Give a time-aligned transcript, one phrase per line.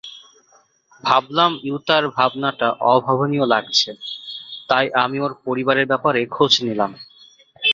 [1.03, 3.89] ভাবলাম ইউতার ভাবনাটা অভাবনীয় লাগছে,
[4.69, 6.91] তাই আমি ওর পরিবারের ব্যাপারে খোঁজ নিলাম।